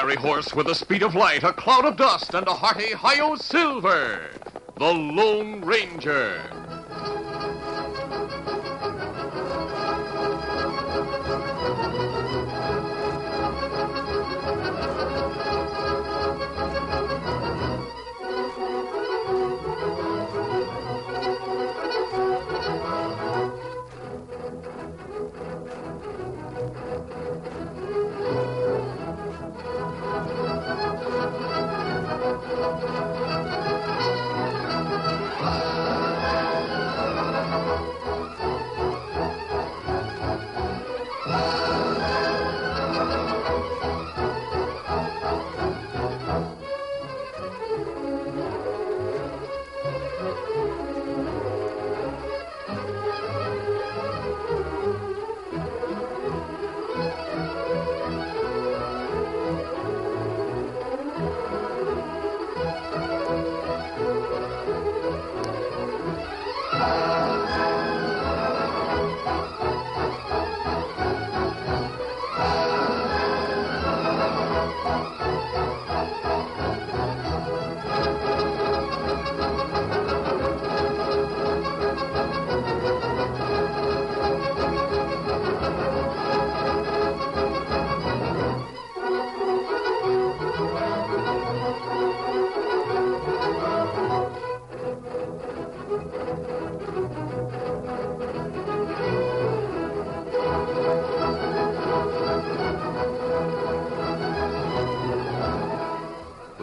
[0.00, 3.34] Fiery horse with the speed of light, a cloud of dust, and a hearty hi-yo
[3.36, 4.30] silver.
[4.78, 6.59] The Lone Ranger.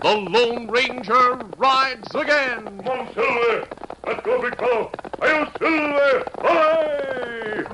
[0.00, 2.64] The Lone Ranger rides again.
[2.84, 3.66] Come on, Silver!
[4.06, 4.92] Let's go, big fellow!
[5.20, 6.24] Hail, Silver!
[6.38, 7.64] Away!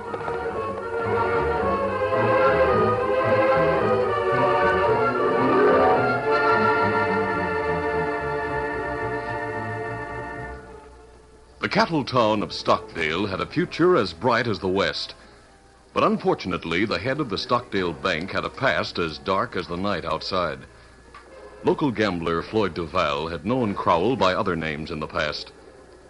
[11.61, 15.15] The cattle town of Stockdale had a future as bright as the West.
[15.93, 19.77] But unfortunately, the head of the Stockdale Bank had a past as dark as the
[19.77, 20.61] night outside.
[21.65, 25.53] Local gambler Floyd Duval had known Crowell by other names in the past,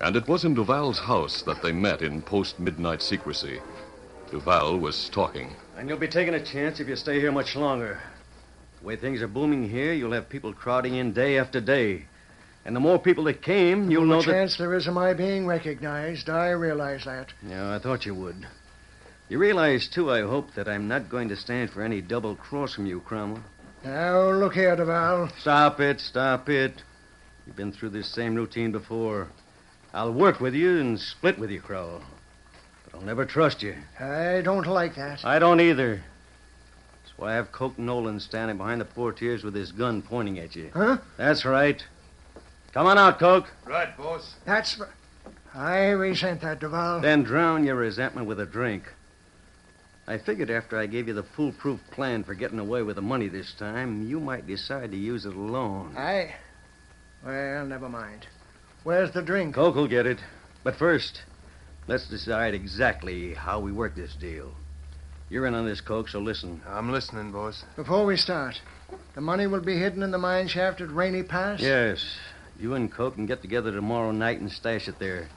[0.01, 3.61] and it was in Duval's house that they met in post midnight secrecy.
[4.31, 5.55] Duval was talking.
[5.77, 8.01] And you'll be taking a chance if you stay here much longer.
[8.81, 12.07] The way things are booming here, you'll have people crowding in day after day.
[12.65, 14.33] And the more people that came, you'll know the that.
[14.33, 16.31] chance there is of my being recognized.
[16.31, 17.29] I realize that.
[17.47, 18.47] Yeah, I thought you would.
[19.29, 22.75] You realize, too, I hope, that I'm not going to stand for any double cross
[22.75, 23.41] from you, Crowell.
[23.84, 25.28] Now, look here, Duval.
[25.41, 26.82] Stop it, stop it.
[27.47, 29.28] You've been through this same routine before.
[29.93, 32.03] I'll work with you and split with you, Crowell.
[32.84, 33.75] But I'll never trust you.
[33.98, 35.25] I don't like that.
[35.25, 35.97] I don't either.
[37.03, 40.54] That's why I have Coke Nolan standing behind the portieres with his gun pointing at
[40.54, 40.71] you.
[40.72, 40.98] Huh?
[41.16, 41.84] That's right.
[42.72, 43.53] Come on out, Coke.
[43.66, 44.37] Right, boss.
[44.47, 44.81] That's.
[45.54, 47.00] I resent that, Duval.
[47.00, 48.84] Then drown your resentment with a drink.
[50.07, 53.29] I figured after I gave you the foolproof plan for getting away with the money
[53.29, 55.95] this time, you might decide to use it alone.
[55.97, 56.35] I.
[57.25, 58.27] Well, never mind.
[58.83, 59.55] Where's the drink?
[59.55, 60.19] Coke will get it.
[60.65, 61.23] But first,
[61.87, 64.53] let's decide exactly how we work this deal.
[65.31, 66.60] You're in on this, Coke, so listen.
[66.66, 67.65] I'm listening, boss.
[67.77, 68.60] Before we start,
[69.15, 71.60] the money will be hidden in the mine shaft at Rainy Pass?
[71.60, 72.05] Yes.
[72.59, 75.28] You and Coke can get together tomorrow night and stash it there.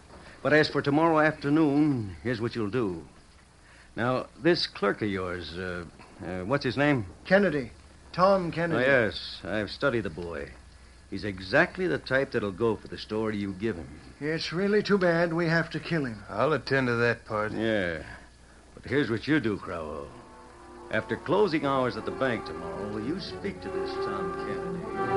[0.42, 3.04] But as for tomorrow afternoon, here's what you'll do.
[3.96, 5.86] Now, this clerk of yours, uh,
[6.26, 7.06] uh, what's his name?
[7.26, 7.72] Kennedy.
[8.12, 8.84] Tom Kennedy.
[8.84, 9.08] Oh, Kennedy.
[9.08, 10.50] yes, I've studied the boy.
[11.10, 13.88] He's exactly the type that'll go for the story you give him.
[14.20, 16.24] It's really too bad we have to kill him.
[16.30, 17.52] I'll attend to that part.
[17.52, 18.04] Yeah.
[18.74, 20.08] But here's what you do, Crowell.
[20.92, 25.15] After closing hours at the bank tomorrow, will you speak to this Tom Kennedy?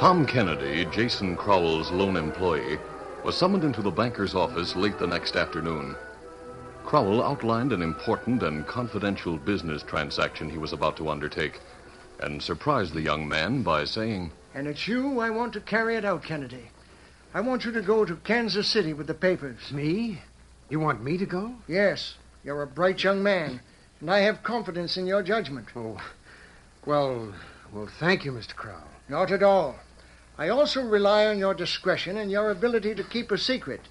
[0.00, 2.78] Tom Kennedy, Jason Crowell's lone employee,
[3.22, 5.94] was summoned into the banker's office late the next afternoon.
[6.86, 11.60] Crowell outlined an important and confidential business transaction he was about to undertake
[12.20, 16.04] and surprised the young man by saying, And it's you I want to carry it
[16.06, 16.70] out, Kennedy.
[17.34, 19.70] I want you to go to Kansas City with the papers.
[19.70, 20.22] Me?
[20.70, 21.56] You want me to go?
[21.68, 23.60] Yes, you're a bright young man,
[24.00, 25.68] and I have confidence in your judgment.
[25.76, 26.00] Oh,
[26.86, 27.34] well,
[27.70, 28.54] well, thank you, Mr.
[28.54, 28.88] Crowell.
[29.06, 29.76] Not at all.
[30.40, 33.82] I also rely on your discretion and your ability to keep a secret.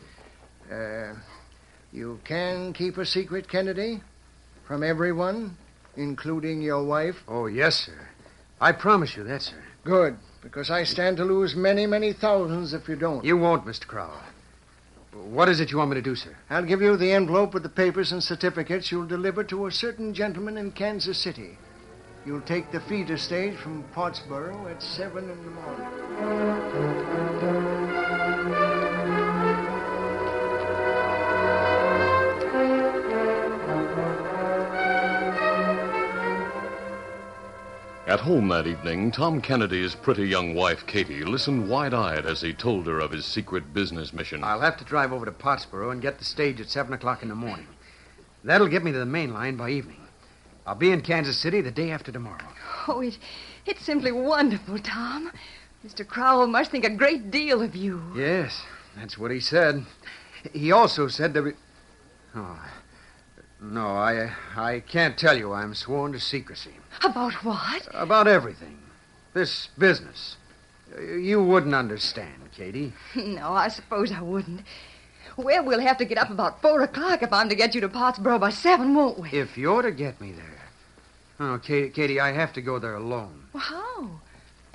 [0.72, 1.14] Uh,
[1.94, 4.02] you can keep a secret, Kennedy?
[4.68, 5.56] From everyone,
[5.96, 7.18] including your wife?
[7.28, 8.10] Oh, yes, sir.
[8.60, 9.64] I promise you that, sir.
[9.84, 13.24] Good, because I stand to lose many, many thousands if you don't.
[13.24, 13.86] You won't, Mr.
[13.86, 14.20] Crowell.
[15.14, 16.36] What is it you want me to do, sir?
[16.50, 20.16] I'll give you the envelope with the papers and certificates you'll deliver to a certain
[20.16, 21.60] gentleman in Kansas City.
[22.26, 26.09] You'll take the feeder stage from Pottsboro at 7 in the morning.
[38.10, 42.54] At home that evening, Tom Kennedy's pretty young wife, Katie, listened wide eyed as he
[42.54, 44.44] told her of his secret business mission.
[44.44, 47.30] I'll have to drive over to Pottsboro and get the stage at 7 o'clock in
[47.30, 47.68] the morning.
[48.44, 50.02] That'll get me to the main line by evening.
[50.66, 52.48] I'll be in Kansas City the day after tomorrow.
[52.88, 53.20] Oh, it,
[53.68, 55.32] it's simply wonderful, Tom.
[55.86, 56.06] Mr.
[56.06, 58.02] Crowell must think a great deal of you.
[58.16, 58.62] Yes,
[58.96, 59.86] that's what he said.
[60.54, 61.54] He also said there.
[62.36, 62.60] Oh,
[63.62, 65.54] no, I I can't tell you.
[65.54, 66.72] I'm sworn to secrecy
[67.04, 67.88] About what?
[67.94, 68.78] about everything.
[69.34, 70.36] This business.
[71.00, 72.94] You wouldn't understand, Katie.
[73.16, 74.62] No, I suppose I wouldn't.
[75.38, 77.90] Well, we'll have to get up about four o'clock if I'm to get you to
[77.90, 79.30] Pottsboro by seven, won't we?
[79.30, 80.62] If you're to get me there.
[81.40, 83.44] Oh, Katie, Katie, I have to go there alone.
[83.54, 84.10] Well, how?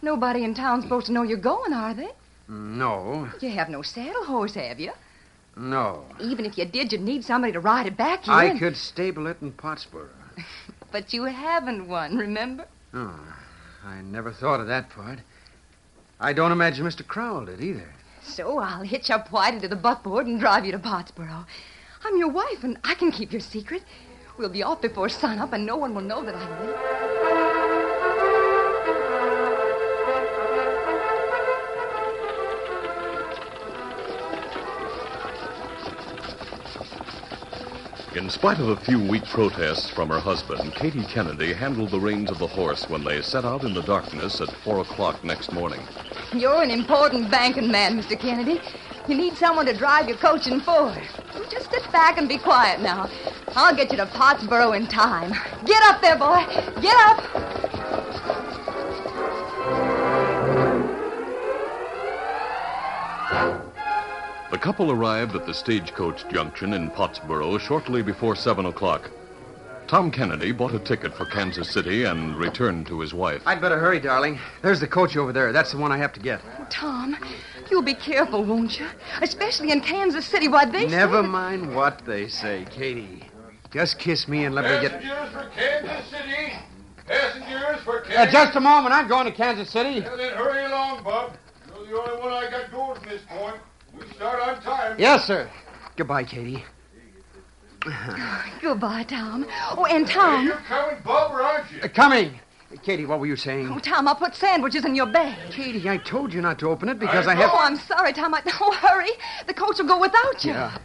[0.04, 2.10] Nobody in town's supposed to know you're going, are they?
[2.46, 4.92] No, You have no saddle horse, have you?
[5.56, 6.04] no.
[6.20, 8.34] Even if you did, you'd need somebody to ride it back here.
[8.34, 10.08] I and- could stable it in Pottsboro.
[10.92, 12.66] But you haven't one, remember?
[12.92, 13.18] Oh,
[13.84, 15.18] I never thought of that part.
[16.20, 17.04] I don't imagine Mr.
[17.04, 17.90] Crowell did either.
[18.22, 21.46] So I'll hitch up Whitey to the buckboard and drive you to Pottsboro.
[22.04, 23.82] I'm your wife, and I can keep your secret.
[24.38, 27.13] We'll be off before sunup, and no one will know that I'm late.
[38.16, 42.30] In spite of a few weak protests from her husband, Katie Kennedy handled the reins
[42.30, 45.80] of the horse when they set out in the darkness at four o'clock next morning.
[46.32, 48.16] You're an important banking man, Mr.
[48.16, 48.60] Kennedy.
[49.08, 50.94] You need someone to drive your coach and four.
[51.50, 53.10] Just sit back and be quiet now.
[53.56, 55.32] I'll get you to Pottsboro in time.
[55.64, 56.46] Get up there, boy.
[56.80, 57.43] Get up.
[64.64, 69.10] Couple arrived at the stagecoach junction in Pottsboro shortly before seven o'clock.
[69.86, 73.42] Tom Kennedy bought a ticket for Kansas City and returned to his wife.
[73.44, 74.38] I'd better hurry, darling.
[74.62, 75.52] There's the coach over there.
[75.52, 76.40] That's the one I have to get.
[76.70, 77.14] Tom,
[77.70, 78.86] you'll be careful, won't you?
[79.20, 80.48] Especially in Kansas City.
[80.48, 81.28] Why, they Never say...
[81.28, 83.22] mind what they say, Katie.
[83.70, 84.98] Just kiss me and let me get.
[85.02, 86.52] Passengers for Kansas City.
[87.06, 88.94] Passengers for Uh, Kansas just a moment.
[88.94, 90.00] I'm going to Kansas City.
[90.00, 91.34] Well, then hurry along, Bub.
[91.86, 93.56] You're the only one I got going from this point.
[93.96, 94.96] We start on time.
[94.98, 95.50] Yes, sir.
[95.96, 96.64] Goodbye, Katie.
[98.62, 99.46] Goodbye, Tom.
[99.76, 100.46] Oh, and Hey, Tom.
[100.46, 101.80] you're coming, Bub, or aren't you?
[101.82, 102.40] Uh, coming.
[102.82, 103.70] Katie, what were you saying?
[103.70, 105.50] Oh, Tom, I'll put sandwiches in your bag.
[105.52, 107.50] Katie, I told you not to open it because I, I have.
[107.52, 108.34] Oh, I'm sorry, Tom.
[108.34, 108.40] I...
[108.60, 109.10] Oh, hurry.
[109.46, 110.52] The coach will go without you.
[110.52, 110.78] Yeah.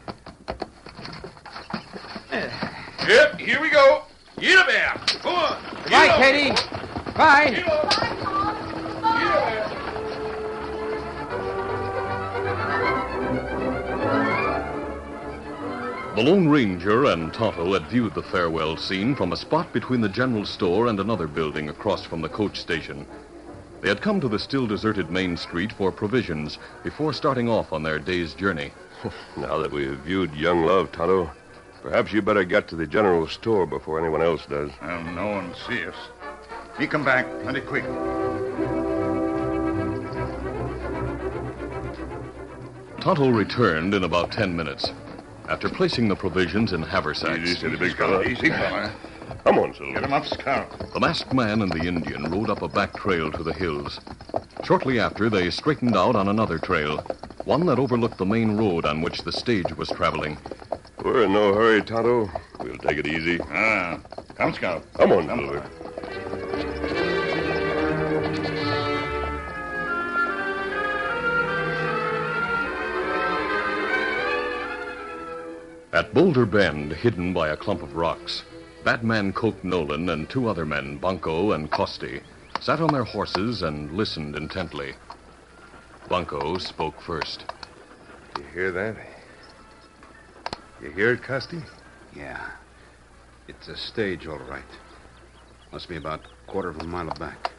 [3.08, 4.04] Yep, here we go.
[4.38, 4.94] Get up there.
[5.22, 5.63] Come on.
[5.84, 6.22] Get Bye, up.
[6.22, 6.50] Katie.
[7.16, 7.50] Bye.
[7.56, 7.90] Get up.
[7.90, 9.02] Bye, Tom.
[9.02, 9.75] Bye.
[16.20, 20.10] The Lone Ranger and Tonto had viewed the farewell scene from a spot between the
[20.10, 23.06] general store and another building across from the coach station.
[23.80, 27.84] They had come to the still deserted main street for provisions before starting off on
[27.84, 28.74] their day's journey.
[29.38, 31.32] Now that we have viewed young love, Tonto,
[31.82, 34.72] perhaps you better get to the general store before anyone else does.
[34.82, 35.96] Well, no one see us.
[36.78, 37.86] We come back plenty quick.
[43.00, 44.92] Tonto returned in about ten minutes.
[45.50, 48.24] After placing the provisions in haversacks, Easy, steady, big fella.
[48.24, 48.94] Easy, fella.
[49.44, 50.94] Come on, Get him up, Scout.
[50.94, 54.00] the masked man and the Indian rode up a back trail to the hills.
[54.63, 56.98] Shortly after, they straightened out on another trail,
[57.46, 60.38] one that overlooked the main road on which the stage was traveling.
[61.03, 62.29] We're in no hurry, Tonto.
[62.60, 63.39] We'll take it easy.
[63.50, 64.00] Ah,
[64.36, 64.84] come, Scout.
[64.98, 65.70] Come on, Come, Silver.
[75.91, 78.43] At Boulder Bend, hidden by a clump of rocks,
[78.84, 82.22] Batman Coke Nolan and two other men, Bunko and Costi,
[82.60, 84.93] sat on their horses and listened intently.
[86.08, 87.46] Bunko spoke first.
[88.38, 88.98] You hear that?
[90.79, 91.63] You hear it, Costi?
[92.15, 92.51] Yeah.
[93.48, 94.62] It's a stage, all right.
[95.72, 97.51] Must be about a quarter of a mile back.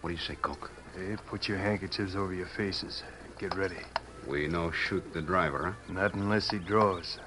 [0.00, 0.70] What do you say, Coke?
[0.96, 3.02] Hey, put your handkerchiefs over your faces.
[3.38, 3.76] Get ready.
[4.28, 5.92] We no shoot the driver, huh?
[5.92, 7.18] Not unless he draws.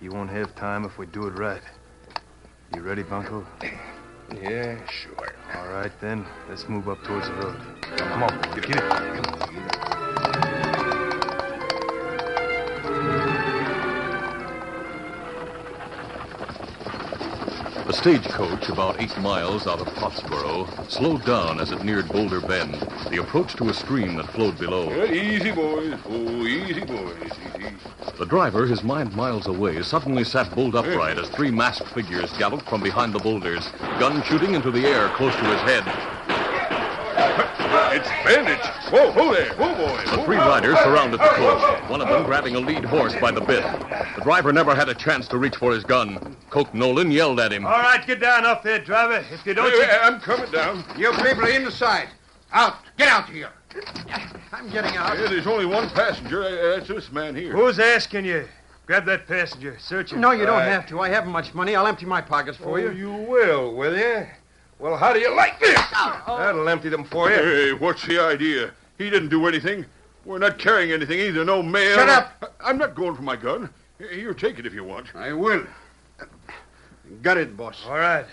[0.00, 1.62] He won't have time if we do it right.
[2.74, 3.46] You ready, Bunko?
[4.42, 5.34] Yeah, sure.
[5.54, 6.26] All right, then.
[6.48, 7.60] Let's move up towards the road.
[7.96, 8.40] Come on.
[8.54, 8.90] Get, get it.
[8.90, 9.91] Come on.
[18.02, 22.74] Stagecoach, about eight miles out of Pottsboro, slowed down as it neared Boulder Bend,
[23.10, 24.90] the approach to a stream that flowed below.
[24.90, 25.96] Yeah, easy, boys.
[26.08, 27.30] Oh, easy, boys.
[27.56, 27.70] Easy.
[28.18, 32.68] The driver, his mind miles away, suddenly sat bolt upright as three masked figures galloped
[32.68, 33.68] from behind the boulders,
[34.00, 36.11] gun shooting into the air close to his head.
[37.94, 38.66] It's bandits.
[38.90, 39.52] Whoa, whoa there.
[39.54, 40.10] Whoa, boys.
[40.16, 43.40] The three riders surrounded the coach, one of them grabbing a lead horse by the
[43.40, 43.62] bit.
[44.16, 46.36] The driver never had a chance to reach for his gun.
[46.50, 47.66] Coke Nolan yelled at him.
[47.66, 49.24] All right, get down off there, driver.
[49.32, 49.70] If you don't...
[49.70, 50.84] Hey, you- I'm coming down.
[50.96, 52.08] You people are inside.
[52.52, 52.76] Out.
[52.98, 53.50] Get out here.
[54.52, 55.18] I'm getting out.
[55.18, 56.42] Yeah, there's only one passenger.
[56.44, 57.52] Uh, That's this man here.
[57.52, 58.46] Who's asking you?
[58.86, 59.78] Grab that passenger.
[59.78, 60.20] Search him.
[60.20, 60.68] No, you don't Right.
[60.68, 61.00] have to.
[61.00, 61.74] I haven't much money.
[61.74, 62.90] I'll empty my pockets for Oh, you.
[62.90, 64.26] you will, will you?
[64.82, 65.80] Well, how do you like this?
[66.26, 67.36] That'll empty them for you.
[67.36, 68.72] Hey, what's the idea?
[68.98, 69.86] He didn't do anything.
[70.24, 71.44] We're not carrying anything either.
[71.44, 71.94] No mail.
[71.94, 72.56] Shut up.
[72.60, 73.70] I'm not going for my gun.
[74.00, 75.14] You take it if you want.
[75.14, 75.64] I will.
[77.22, 77.84] Got it, boss.
[77.86, 78.26] All right.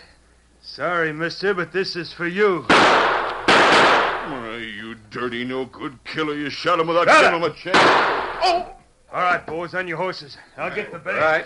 [0.60, 2.66] Sorry, mister, but this is for you.
[2.68, 6.34] Why, you dirty, no good killer.
[6.34, 7.78] You shot him without Shut giving him a chance.
[7.78, 8.74] Oh!
[9.14, 10.36] All right, boys, on your horses.
[10.58, 11.46] I'll get the bag.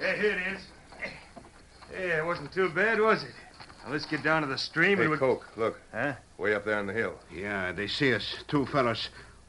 [0.00, 0.62] Yeah, here it is.
[1.92, 3.30] Yeah, it wasn't too bad, was it?
[3.84, 5.10] Now, let's get down to the stream Hey, and...
[5.12, 5.78] we- Coke, look.
[5.92, 6.14] Huh?
[6.38, 7.14] Way up there on the hill.
[7.34, 8.36] Yeah, they see us.
[8.48, 9.08] Two fellas.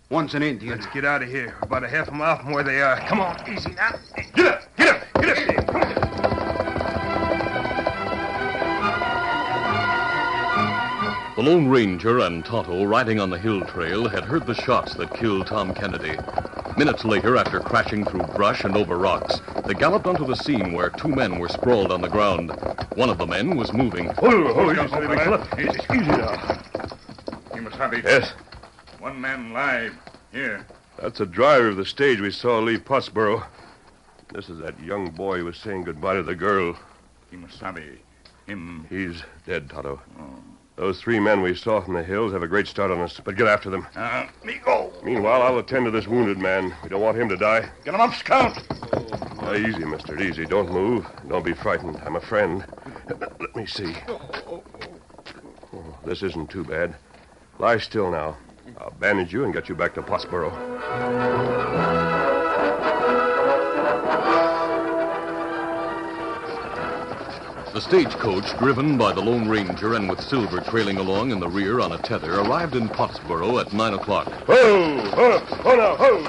[0.10, 0.78] One's an Indian.
[0.78, 1.56] Let's get out of here.
[1.62, 3.00] We're about a half a mile from where they are.
[3.08, 3.92] Come on, easy now.
[4.36, 5.64] Get up, get up, get up there.
[5.66, 5.94] Come on.
[11.36, 15.14] The Lone Ranger and Tonto, riding on the hill trail, had heard the shots that
[15.16, 16.16] killed Tom Kennedy.
[16.78, 20.90] Minutes later, after crashing through brush and over rocks, they galloped onto the scene where
[20.90, 22.50] two men were sprawled on the ground.
[22.96, 24.10] One of the men was moving.
[24.22, 25.48] Oh, oh, easy, big fella.
[25.60, 26.62] Easy, easy now.
[27.56, 28.04] You must have it.
[28.04, 28.32] Yes,
[29.00, 29.94] One man live.
[30.32, 30.66] Here.
[31.00, 33.46] that's the driver of the stage we saw leave Pottsboro.
[34.34, 36.76] This is that young boy who was saying goodbye to the girl.
[37.32, 37.98] Kemosabe.
[38.48, 38.88] Him.
[38.90, 40.02] He's dead, Tonto.
[40.20, 40.36] Oh.
[40.76, 43.36] Those three men we saw from the hills have a great start on us, but
[43.36, 43.88] get after them.
[43.96, 44.92] Uh, me go.
[45.04, 46.74] Meanwhile, I'll attend to this wounded man.
[46.82, 47.70] We don't want him to die.
[47.86, 48.58] Get him up, Scout.
[49.44, 50.46] Uh, easy, mister, easy.
[50.46, 51.06] Don't move.
[51.30, 52.02] Don't be frightened.
[52.04, 52.66] I'm a friend.
[53.40, 53.96] Let me see.
[54.08, 54.64] Oh,
[56.06, 56.96] this isn't too bad.
[57.60, 58.38] Lie still now.
[58.80, 61.63] I'll bandage you and get you back to Pottsboro.
[67.74, 71.80] The stagecoach, driven by the Lone Ranger and with Silver trailing along in the rear
[71.80, 74.28] on a tether, arrived in Pottsboro at 9 o'clock.
[74.46, 75.00] Ho!
[75.10, 75.40] Ho!
[75.40, 75.96] Ho!
[75.98, 76.24] Ho!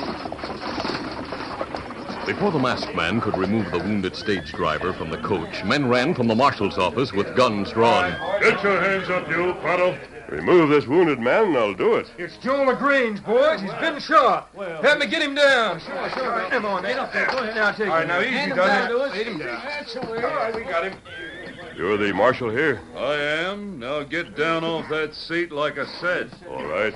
[2.25, 6.15] Before the masked man could remove the wounded stage driver from the coach, men ran
[6.15, 8.13] from the marshal's office with guns drawn.
[8.41, 9.99] Get your hands up, you, Tonto.
[10.31, 12.11] Remove this wounded man and I'll do it.
[12.17, 13.61] It's Joe LaGrange, boys.
[13.61, 14.49] He's been shot.
[14.57, 15.79] Help me get him down.
[15.81, 16.47] Sure, sure.
[16.49, 16.99] Come on, man.
[16.99, 17.27] Up there.
[17.27, 17.55] Go ahead.
[17.55, 18.09] Now, take All right, him.
[18.09, 18.89] now, easy, Hand him does down it?
[18.89, 19.13] to us.
[19.15, 19.63] Lead him down.
[19.63, 20.25] That's the way.
[20.25, 20.95] All right, we got him.
[21.77, 22.81] You're the marshal here?
[22.97, 23.79] I am.
[23.81, 26.31] Now get down off that seat like I said.
[26.49, 26.95] All right.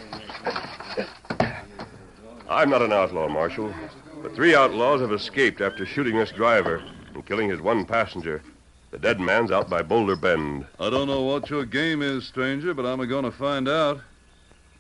[2.49, 3.75] I'm not an outlaw, Marshal.
[4.23, 6.83] The three outlaws have escaped after shooting this driver
[7.15, 8.43] and killing his one passenger.
[8.91, 10.65] The dead man's out by Boulder Bend.
[10.81, 14.01] I don't know what your game is, stranger, but I'm going to find out.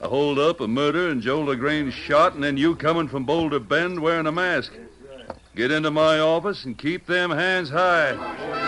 [0.00, 3.58] A hold up, a murder, and Joel LaGrange shot, and then you coming from Boulder
[3.58, 4.72] Bend wearing a mask.
[5.56, 8.67] Get into my office and keep them hands high.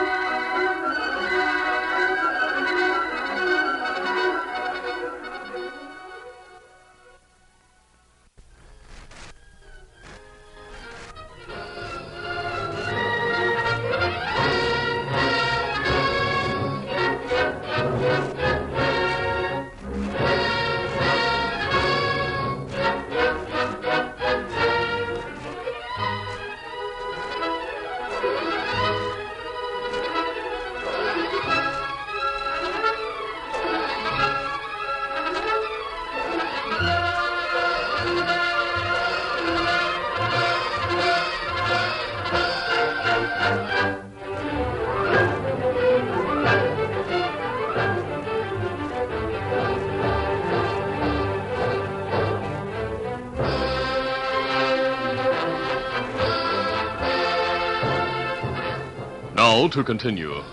[59.71, 60.43] To continue.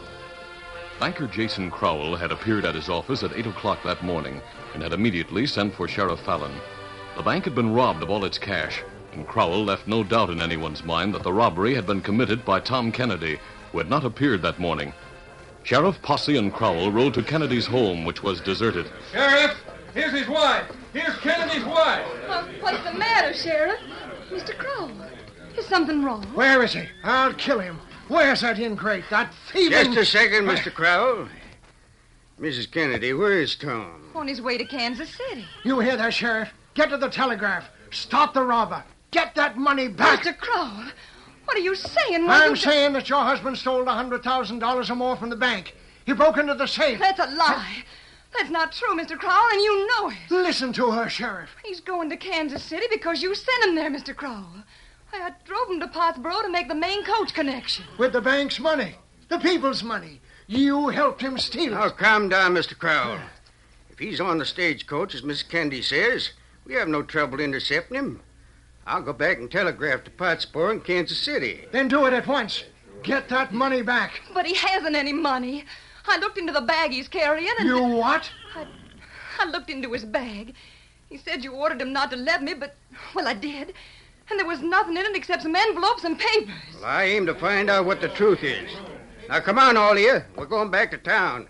[1.00, 4.40] Banker Jason Crowell had appeared at his office at 8 o'clock that morning
[4.74, 6.52] and had immediately sent for Sheriff Fallon.
[7.16, 8.82] The bank had been robbed of all its cash,
[9.12, 12.60] and Crowell left no doubt in anyone's mind that the robbery had been committed by
[12.60, 13.40] Tom Kennedy,
[13.72, 14.92] who had not appeared that morning.
[15.64, 18.86] Sheriff Posse and Crowell rode to Kennedy's home, which was deserted.
[19.12, 19.56] Sheriff,
[19.94, 20.70] here's his wife.
[20.92, 22.06] Here's Kennedy's wife.
[22.28, 23.80] Uh, what's the matter, Sheriff?
[24.30, 24.56] Mr.
[24.56, 24.92] Crowell,
[25.56, 26.22] is something wrong?
[26.34, 26.84] Where is he?
[27.02, 27.80] I'll kill him.
[28.08, 29.04] Where's that ingrate?
[29.10, 29.92] That thieving...
[29.92, 30.72] Just a second, Mr.
[30.72, 31.28] Crowell.
[32.40, 32.70] Mrs.
[32.70, 34.10] Kennedy, where is Tom?
[34.14, 35.44] On his way to Kansas City.
[35.64, 36.50] You hear that, Sheriff?
[36.74, 37.68] Get to the telegraph.
[37.90, 38.82] Stop the robber.
[39.10, 40.20] Get that money back.
[40.20, 40.36] Mr.
[40.38, 40.90] Crowell,
[41.44, 42.26] what are you saying?
[42.26, 45.74] Why I'm you- saying that your husband stole a $100,000 or more from the bank.
[46.06, 46.98] He broke into the safe.
[46.98, 47.84] That's a lie.
[48.36, 49.18] That's not true, Mr.
[49.18, 50.16] Crowell, and you know it.
[50.30, 51.50] Listen to her, Sheriff.
[51.64, 54.14] He's going to Kansas City because you sent him there, Mr.
[54.14, 54.64] Crowell.
[55.12, 57.84] I drove him to Pottsboro to make the main coach connection.
[57.98, 58.96] With the bank's money.
[59.28, 60.20] The people's money.
[60.46, 61.76] You helped him steal it.
[61.76, 62.76] Now, calm down, Mr.
[62.76, 63.20] Crowell.
[63.90, 66.30] If he's on the stagecoach, as Miss Candy says,
[66.64, 68.20] we have no trouble intercepting him.
[68.86, 71.66] I'll go back and telegraph to Pottsboro in Kansas City.
[71.72, 72.64] Then do it at once.
[73.02, 74.22] Get that money back.
[74.32, 75.64] But he hasn't any money.
[76.06, 77.68] I looked into the bag he's carrying and.
[77.68, 78.30] You what?
[78.56, 78.66] I,
[79.40, 80.54] I looked into his bag.
[81.10, 82.76] He said you ordered him not to let me, but,
[83.14, 83.74] well, I did.
[84.30, 86.54] And there was nothing in it except some envelopes and papers.
[86.74, 88.70] Well, I aim to find out what the truth is.
[89.28, 90.22] Now, come on, all of you.
[90.36, 91.48] We're going back to town.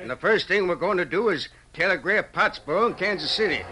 [0.00, 3.62] And the first thing we're going to do is telegraph Pottsboro and Kansas City.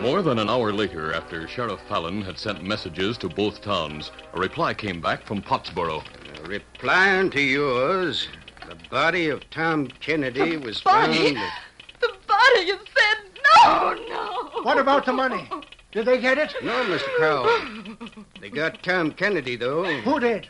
[0.00, 4.38] More than an hour later, after Sheriff Fallon had sent messages to both towns, a
[4.38, 6.04] reply came back from Pottsboro.
[6.46, 8.28] Replying to yours,
[8.68, 11.34] the body of Tom Kennedy was body?
[11.34, 11.52] found.
[12.00, 13.27] The body, you said?
[13.64, 14.62] No, no.
[14.62, 15.48] What about the money?
[15.92, 16.54] Did they get it?
[16.62, 17.08] No, Mr.
[17.16, 18.06] Crowell.
[18.40, 19.84] They got Tom Kennedy, though.
[19.84, 20.48] Who did?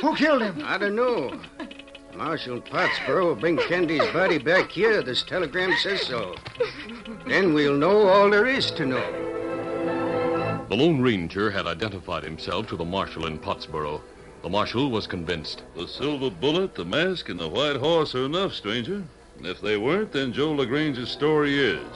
[0.00, 0.62] Who killed him?
[0.64, 1.40] I don't know.
[2.16, 5.02] Marshal Pottsboro will bring Kennedy's body back here.
[5.02, 6.34] This telegram says so.
[7.26, 10.66] Then we'll know all there is to know.
[10.68, 14.00] The Lone Ranger had identified himself to the marshal in Pottsboro.
[14.42, 15.62] The marshal was convinced.
[15.76, 19.04] The silver bullet, the mask, and the white horse are enough, stranger.
[19.36, 21.86] And if they weren't, then Joe LaGrange's story is.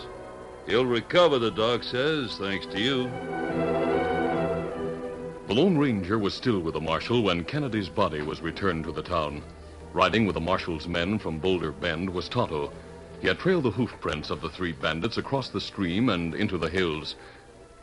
[0.66, 3.11] He'll recover, the doc says, thanks to you.
[5.46, 9.03] The Lone Ranger was still with the marshal when Kennedy's body was returned to the
[9.03, 9.42] town.
[9.92, 12.72] Riding with the marshal's men from Boulder Bend was Tonto.
[13.20, 16.57] He had trailed the hoof prints of the three bandits across the stream and into
[16.57, 17.14] the hills.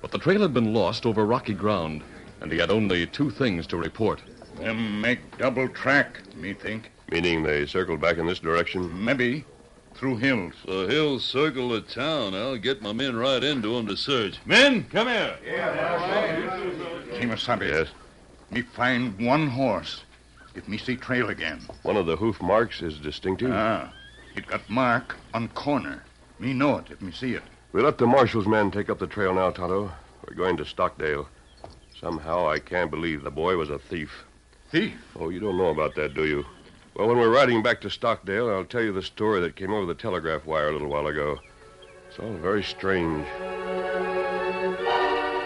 [0.02, 2.04] But the trail had been lost over rocky ground,
[2.42, 4.22] and he had only two things to report.
[4.58, 6.92] Them make double track, me think.
[7.12, 9.06] Meaning they circled back in this direction?
[9.06, 9.46] Maybe.
[9.94, 10.54] Through hills.
[10.66, 12.34] The hills circle the town.
[12.34, 14.40] I'll get my men right into 'em to search.
[14.46, 15.38] Men, come here.
[15.46, 17.68] Yeah, Kemosabe.
[17.68, 17.90] Yes.
[18.50, 20.04] Me find one horse.
[20.56, 21.62] If me see trail again.
[21.84, 23.52] One of the hoof marks is distinctive.
[23.52, 23.94] Ah.
[24.36, 26.04] It got mark on corner.
[26.40, 27.44] Me know it if me see it.
[27.72, 29.92] We'll let the marshal's men take up the trail now, Tonto.
[30.28, 31.28] We're going to Stockdale.
[32.00, 34.24] Somehow I can't believe the boy was a thief.
[34.72, 34.94] Thief?
[35.20, 36.46] Oh, you don't know about that, do you?
[36.94, 39.86] Well, when we're riding back to Stockdale, I'll tell you the story that came over
[39.86, 41.40] the telegraph wire a little while ago.
[42.10, 43.26] It's all very strange.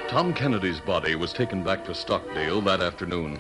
[0.10, 3.40] Tom Kennedy's body was taken back to Stockdale that afternoon.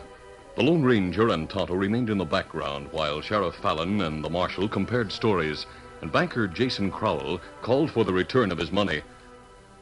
[0.56, 4.70] The Lone Ranger and Tonto remained in the background while Sheriff Fallon and the marshal
[4.70, 5.66] compared stories,
[6.02, 9.02] and banker Jason Crowell called for the return of his money.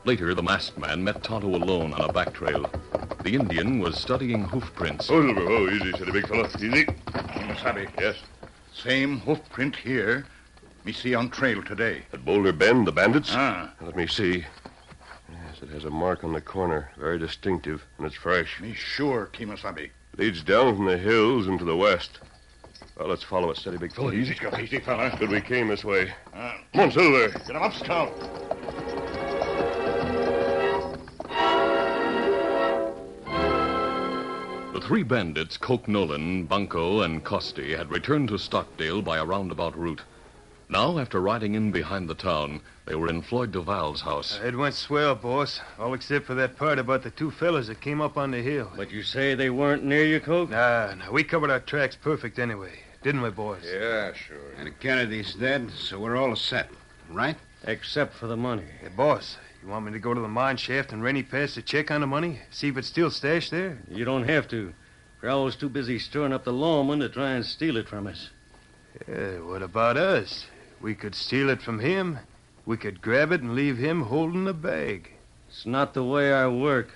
[0.06, 2.70] Later, the masked man met Tonto alone on a back trail.
[3.24, 5.10] The Indian was studying hoof prints.
[5.10, 6.48] Oh, oh, easy, said the big fellow.
[6.58, 6.88] Easy.
[7.54, 7.90] Kemosabe.
[8.00, 8.16] Yes.
[8.74, 10.26] Same hoof print here.
[10.86, 12.04] Me see on trail today.
[12.12, 13.30] At Boulder Bend, the bandits?
[13.32, 13.72] Ah.
[13.82, 14.46] Let me see.
[15.32, 18.60] Yes, it has a mark on the corner, very distinctive, and it's fresh.
[18.60, 19.92] Me sure, Kemosabe.
[20.18, 22.20] Leads down from the hills into the west.
[22.98, 24.12] Well, let's follow it, steady, big fellow.
[24.12, 25.16] Easy, easy, fella.
[25.18, 26.14] Good we came this way.
[26.34, 26.58] Ah.
[26.74, 27.30] Come on, Silver.
[27.30, 28.43] Get him up, Scout.
[34.84, 40.02] Three bandits, Coke Nolan, Bunko, and Costi, had returned to Stockdale by a roundabout route.
[40.68, 44.40] Now, after riding in behind the town, they were in Floyd Duval's house.
[44.42, 45.62] Uh, it went swell, boss.
[45.80, 48.72] All except for that part about the two fellas that came up on the hill.
[48.76, 50.50] But you say they weren't near you, Coke?
[50.50, 51.12] Nah, nah.
[51.12, 52.80] We covered our tracks perfect anyway.
[53.04, 53.64] Didn't we, boys?
[53.66, 54.52] Yeah, sure.
[54.58, 56.70] And Kennedy's dead, so we're all set,
[57.10, 57.38] right?
[57.64, 58.66] Except for the money.
[58.82, 61.62] Hey, boss, you want me to go to the mine shaft and Rainy Pass to
[61.62, 62.40] check on the money?
[62.52, 63.78] See if it's still stashed there?
[63.90, 64.74] You don't have to.
[65.22, 68.30] Crowell's too busy stirring up the lawman to try and steal it from us.
[69.08, 70.46] Yeah, what about us?
[70.82, 72.20] We could steal it from him.
[72.66, 75.12] We could grab it and leave him holding the bag.
[75.48, 76.90] It's not the way I work.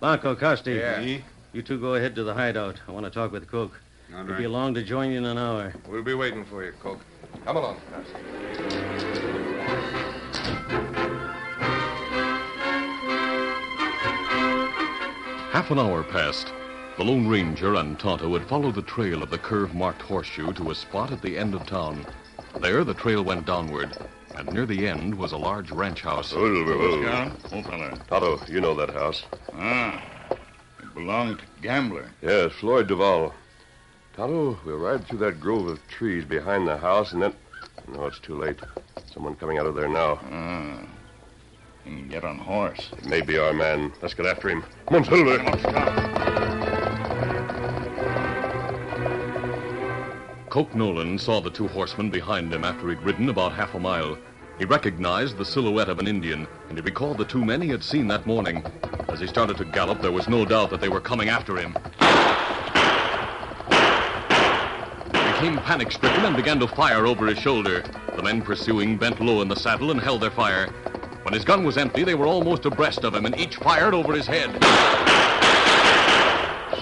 [0.00, 0.74] Bunko Costi.
[0.74, 1.18] Yeah.
[1.52, 2.80] You two go ahead to the hideout.
[2.88, 3.78] I want to talk with Coke.
[4.12, 4.38] All He'll right.
[4.38, 5.74] be along to join you in an hour.
[5.88, 7.00] We'll be waiting for you, Coke.
[7.44, 7.80] Come along.
[15.58, 16.52] Half an hour passed.
[16.96, 20.70] The Lone Ranger and Tonto had followed the trail of the curve marked horseshoe to
[20.70, 22.06] a spot at the end of town.
[22.60, 23.92] There, the trail went downward,
[24.36, 26.28] and near the end was a large ranch house.
[26.28, 27.98] Scout, old fella.
[28.06, 29.24] Tonto, you know that house.
[29.52, 30.00] Ah,
[30.78, 32.08] it belonged to Gambler.
[32.22, 33.34] Yes, Floyd Duval.
[34.14, 37.34] Tonto, we'll ride through that grove of trees behind the house and then.
[37.88, 38.60] No, it's too late.
[39.12, 40.20] Someone coming out of there now.
[40.22, 40.86] Ah,
[41.88, 42.90] he can get on horse.
[42.98, 43.92] It may be our man.
[44.02, 44.64] Let's get after him.
[44.88, 45.38] Come on, Silver.
[50.50, 54.18] Coke Nolan saw the two horsemen behind him after he'd ridden about half a mile.
[54.58, 57.84] He recognized the silhouette of an Indian, and he recalled the two men he had
[57.84, 58.64] seen that morning.
[59.08, 61.76] As he started to gallop, there was no doubt that they were coming after him.
[65.12, 67.84] He became panic stricken and began to fire over his shoulder.
[68.16, 70.70] The men pursuing bent low in the saddle and held their fire.
[71.28, 74.14] When his gun was empty, they were almost abreast of him, and each fired over
[74.14, 74.48] his head.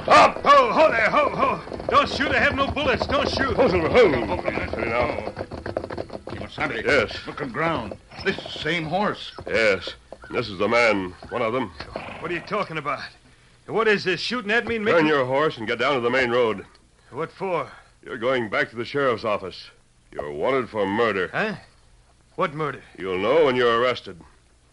[0.05, 0.41] Stop!
[0.45, 1.61] Ho, ho there, ho, ho!
[1.89, 3.09] Don't shoot, I have no bullets.
[3.09, 3.57] Don't shoot.
[3.57, 4.09] Ho, Silver, ho!
[4.69, 4.91] Steady.
[6.31, 6.85] Kemosabe.
[6.87, 7.27] Yes.
[7.27, 7.97] Look at ground.
[8.25, 9.33] This same horse.
[9.49, 9.95] Yes.
[10.31, 11.73] This is the man, one of them.
[12.21, 13.01] What are you talking about?
[13.67, 16.09] What is this, shooting at me and Turn your horse and get down to the
[16.09, 16.65] main road.
[17.11, 17.69] What for?
[18.05, 19.71] You're going back to the sheriff's office.
[20.13, 21.31] You're wanted for murder.
[21.33, 21.57] Huh?
[22.37, 22.83] What murder?
[22.97, 24.21] You'll know when you're arrested.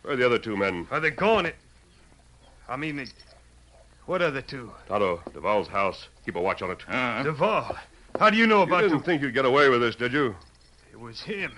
[0.04, 0.86] Where are the other two men?
[0.92, 1.56] Are they going it?
[2.68, 3.06] I mean, they...
[4.06, 4.72] what are the two?
[4.88, 6.08] Tonto, Duval's house.
[6.26, 6.80] Keep a watch on it.
[6.88, 7.78] Uh, Duval.
[8.20, 8.84] How do you know about...
[8.84, 9.06] You didn't the...
[9.06, 10.36] think you'd get away with this, did you?
[10.92, 11.54] It was him.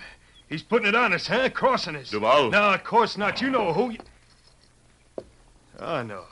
[0.48, 1.48] He's putting it on us, huh?
[1.50, 2.10] Crossing us.
[2.10, 2.50] Duval?
[2.50, 3.42] No, of course not.
[3.42, 3.90] You know who...
[3.90, 3.98] You...
[5.80, 6.24] Oh, no.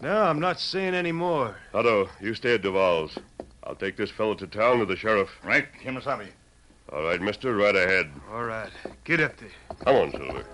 [0.00, 1.56] No, I'm not saying any more.
[1.72, 3.16] Tonto, you stay at Duval's.
[3.62, 5.30] I'll take this fellow to town to the sheriff.
[5.44, 6.26] right, Kemosabe.
[6.92, 8.10] All right, mister, right ahead.
[8.32, 8.70] All right.
[9.04, 9.48] Get up there.
[9.84, 10.44] Come on, Silver.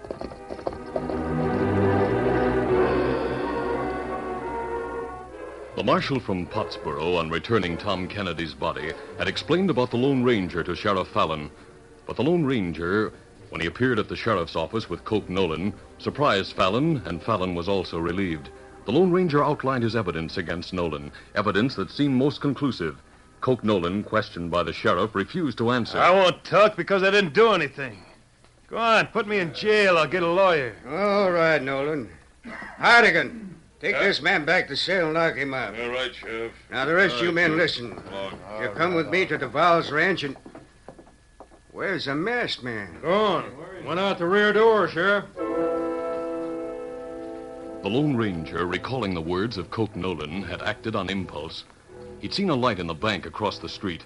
[5.76, 10.62] The marshal from Pottsboro, on returning Tom Kennedy's body, had explained about the Lone Ranger
[10.62, 11.50] to Sheriff Fallon.
[12.06, 13.12] But the Lone Ranger,
[13.50, 17.68] when he appeared at the sheriff's office with Coke Nolan, surprised Fallon, and Fallon was
[17.68, 18.50] also relieved.
[18.84, 22.96] The Lone Ranger outlined his evidence against Nolan, evidence that seemed most conclusive.
[23.42, 25.98] Coke Nolan, questioned by the sheriff, refused to answer.
[25.98, 27.98] I won't talk because I didn't do anything.
[28.68, 29.98] Go on, put me in jail.
[29.98, 30.76] I'll get a lawyer.
[30.88, 32.08] All right, Nolan.
[32.78, 33.48] Hardigan,
[33.80, 35.74] take this man back to cell and lock him up.
[35.76, 36.52] All right, Sheriff.
[36.70, 37.60] Now, the rest All of you men, Sheriff.
[37.60, 37.94] listen.
[37.96, 38.62] Come.
[38.62, 40.36] You come with me to the Duval's ranch and.
[41.72, 43.00] Where's the masked man?
[43.02, 43.50] Gone.
[43.84, 45.24] Went out the rear door, Sheriff.
[47.82, 51.64] The Lone Ranger, recalling the words of Coke Nolan, had acted on impulse.
[52.22, 54.04] He'd seen a light in the bank across the street.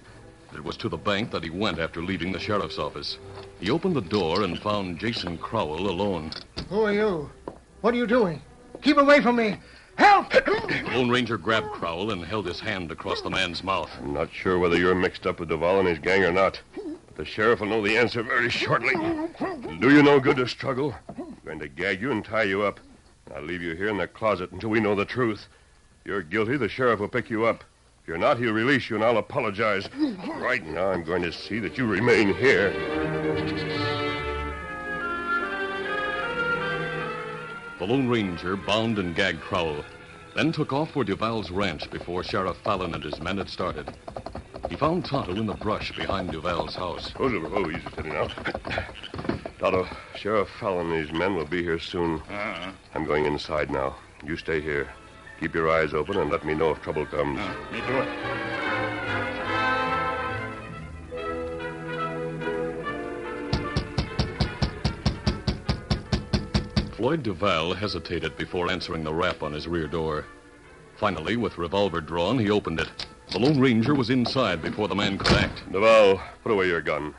[0.55, 3.19] It was to the bank that he went after leaving the sheriff's office.
[3.59, 6.31] He opened the door and found Jason Crowell alone.
[6.67, 7.29] Who are you?
[7.81, 8.41] What are you doing?
[8.81, 9.57] Keep away from me.
[9.97, 10.31] Help!
[10.31, 13.91] The Lone Ranger grabbed Crowell and held his hand across the man's mouth.
[13.99, 16.59] I'm not sure whether you're mixed up with Duval and his gang or not.
[16.75, 18.95] But the sheriff will know the answer very shortly.
[18.95, 20.95] It'll do you no good to struggle.
[21.07, 22.79] I'm going to gag you and tie you up.
[23.35, 25.47] I'll leave you here in the closet until we know the truth.
[26.01, 27.63] If you're guilty, the sheriff will pick you up.
[28.07, 29.89] If you're not, he'll release you and I'll apologize.
[30.37, 32.71] Right now, I'm going to see that you remain here.
[37.79, 39.83] The Lone Ranger bound and gagged Crowell,
[40.37, 43.93] then took off for Duval's ranch before Sheriff Fallon and his men had started.
[44.69, 47.11] He found Tonto in the brush behind Duval's house.
[47.19, 48.29] Oh, oh, easy steady now.
[49.59, 52.21] Tonto, Sheriff Fallon and his men will be here soon.
[52.31, 53.97] Uh, I'm going inside now.
[54.25, 54.87] You stay here.
[55.39, 57.39] Keep your eyes open and let me know if trouble comes.
[57.39, 58.07] uh, me do it.
[66.97, 70.25] Floyd Duval hesitated before answering the rap on his rear door.
[70.95, 72.89] Finally, with revolver drawn, he opened it.
[73.29, 75.71] The Lone Ranger was inside before the man could act.
[75.71, 77.13] Duval, put away your gun.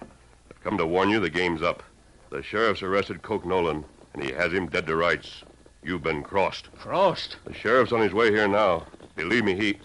[0.51, 1.85] I've come to warn you the game's up.
[2.31, 5.45] The sheriff's arrested Coke Nolan, and he has him dead to rights.
[5.83, 6.73] You've been crossed.
[6.79, 7.37] Crossed?
[7.45, 8.87] The sheriff's on his way here now.
[9.17, 9.79] Believe me, he.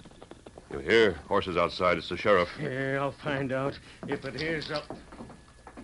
[0.71, 1.13] You hear?
[1.27, 1.97] Horses outside.
[1.97, 2.49] It's the sheriff.
[2.59, 3.77] Yeah, I'll find out.
[4.07, 4.85] If it hears up.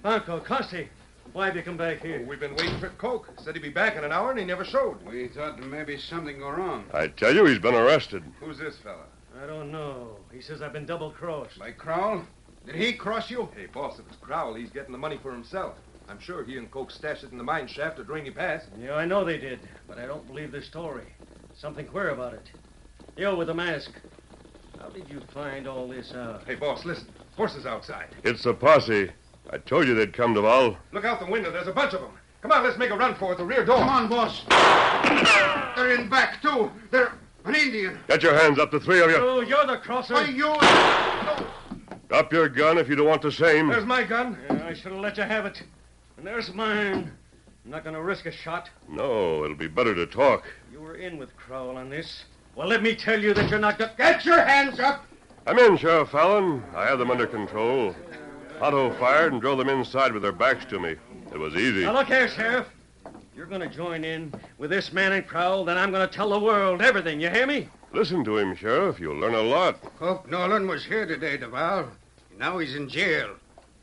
[0.03, 0.89] Uncle Costi,
[1.33, 2.25] why have you come back here?
[2.25, 3.29] We've been waiting for Coke.
[3.37, 5.01] Said he'd be back in an hour, and he never showed.
[5.05, 6.85] We thought maybe something go wrong.
[6.93, 8.23] I tell you, he's been arrested.
[8.39, 9.05] Who's this fella?
[9.41, 10.17] I don't know.
[10.33, 11.59] He says I've been double crossed.
[11.59, 12.25] By Crowell?
[12.65, 13.47] Did he cross you?
[13.55, 15.75] Hey, boss, if it's Crowell, he's getting the money for himself.
[16.09, 18.63] I'm sure he and Coke stashed it in the mine shaft at Rainy Pass.
[18.81, 21.05] Yeah, I know they did, but I don't believe their story.
[21.55, 22.49] Something queer about it.
[23.15, 23.91] You with the mask.
[24.79, 26.43] How did you find all this out?
[26.47, 27.07] Hey, boss, listen.
[27.35, 28.07] Horses outside.
[28.23, 29.11] It's a posse.
[29.51, 30.77] I told you they'd come, to Duval.
[30.93, 31.51] Look out the window.
[31.51, 32.11] There's a bunch of them.
[32.41, 33.37] Come on, let's make a run for it.
[33.37, 33.77] The rear door.
[33.77, 34.43] Come on, boss.
[35.75, 36.71] They're in back, too.
[36.89, 37.13] They're
[37.45, 37.99] an Indian.
[38.07, 39.17] Get your hands up, the three of you.
[39.17, 40.15] Oh, you're the crosser.
[40.15, 40.55] Why, you...
[42.07, 43.67] Drop your gun if you don't want the same.
[43.67, 44.37] There's my gun.
[44.49, 45.61] Yeah, I should have let you have it.
[46.19, 47.09] And there's mine.
[47.63, 48.69] I'm not going to risk a shot.
[48.89, 50.43] No, it'll be better to talk.
[50.69, 52.25] You were in with Crowell on this.
[52.57, 53.95] Well, let me tell you that you're not going to...
[53.95, 55.05] Get your hands up.
[55.47, 56.61] I'm in, Sheriff Fallon.
[56.75, 57.95] I have them under control.
[58.59, 60.97] Otto fired and drove them inside with their backs to me.
[61.31, 61.85] It was easy.
[61.85, 62.67] Now, look here, Sheriff.
[63.33, 66.31] You're going to join in with this man and Crowell, then I'm going to tell
[66.31, 67.21] the world everything.
[67.21, 67.69] You hear me?
[67.93, 68.99] Listen to him, Sheriff.
[68.99, 69.81] You'll learn a lot.
[69.97, 71.87] Coke Nolan was here today, Duval.
[72.37, 73.35] Now he's in jail,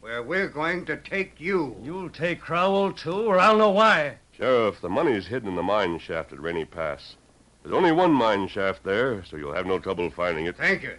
[0.06, 1.74] where we're going to take you.
[1.82, 4.18] You'll take Crowell, too, or I'll know why.
[4.30, 7.16] Sheriff, the money's hidden in the mine shaft at Rainy Pass.
[7.64, 10.56] There's only one mine shaft there, so you'll have no trouble finding it.
[10.56, 10.94] Thank you.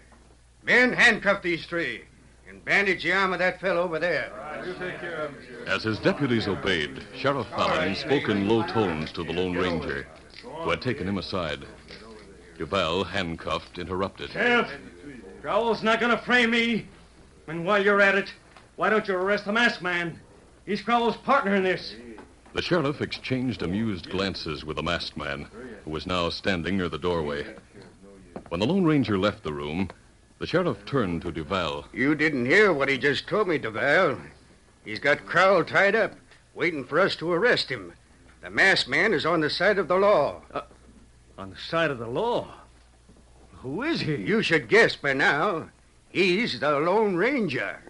[0.61, 2.01] Men, handcuff these three.
[2.49, 4.29] And bandage the arm of that fellow over there.
[5.65, 10.05] As his deputies obeyed, Sheriff Fallon spoke in low tones to the Lone Ranger,
[10.43, 11.63] who had taken him aside.
[12.57, 14.31] Duval, handcuffed, interrupted.
[14.31, 14.69] Sheriff,
[15.41, 16.87] Crowell's not going to frame me.
[17.47, 18.33] And while you're at it,
[18.77, 20.19] why don't you arrest the masked man?
[20.65, 21.95] He's Crowell's partner in this.
[22.53, 25.47] The sheriff exchanged amused glances with the masked man,
[25.83, 27.45] who was now standing near the doorway.
[28.49, 29.89] When the Lone Ranger left the room,
[30.39, 31.85] the sheriff turned to Duval.
[31.91, 34.19] You didn't hear what he just told me, Duval.
[34.85, 36.13] He's got Crowell tied up,
[36.53, 37.93] waiting for us to arrest him.
[38.41, 40.41] The masked man is on the side of the law.
[40.53, 40.61] Uh,
[41.37, 42.53] on the side of the law?
[43.53, 44.15] Who is he?
[44.15, 45.69] You should guess by now.
[46.09, 47.81] He's the Lone Ranger.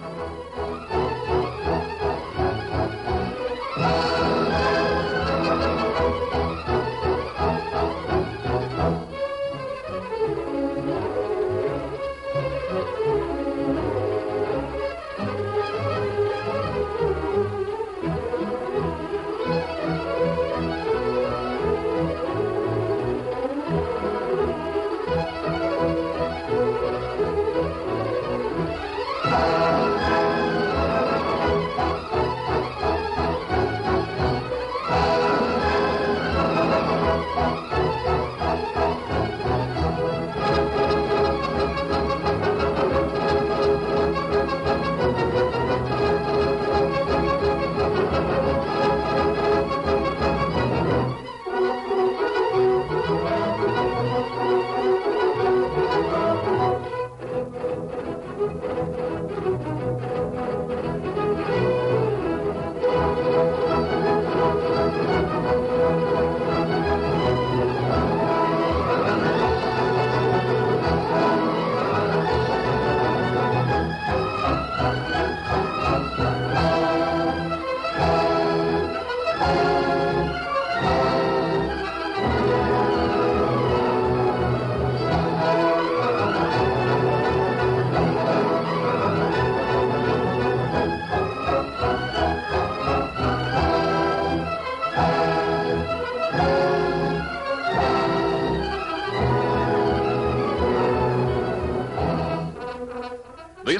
[0.00, 0.37] Thank you.